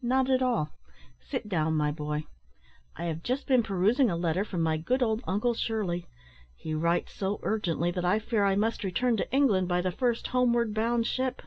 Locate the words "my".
1.76-1.90, 4.62-4.78